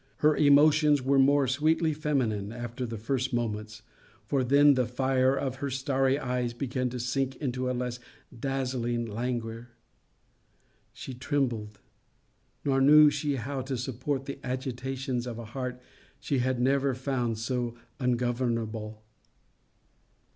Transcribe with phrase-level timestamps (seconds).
[0.25, 3.83] Her emotions were more sweetly feminine, after the first moments;
[4.25, 7.99] for then the fire of her starry eyes began to sink into a less
[8.39, 9.69] dazzling languor.
[10.91, 11.79] She trembled:
[12.65, 15.79] nor knew she how to support the agitations of a heart
[16.19, 19.03] she had never found so ungovernable.